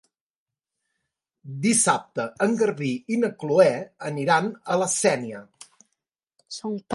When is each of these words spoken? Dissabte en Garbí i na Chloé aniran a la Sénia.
Dissabte 1.65 2.25
en 2.45 2.57
Garbí 2.61 2.89
i 3.17 3.19
na 3.25 3.29
Chloé 3.43 3.69
aniran 4.11 4.49
a 4.73 4.79
la 4.85 4.89
Sénia. 4.95 5.45